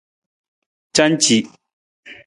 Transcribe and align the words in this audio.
Canci. 0.95 1.37